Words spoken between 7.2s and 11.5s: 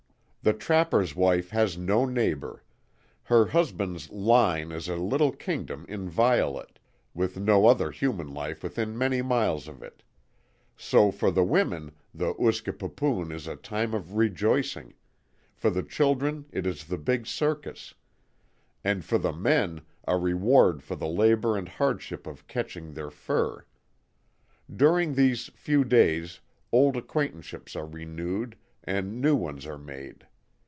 no other human life within many miles of it; so for the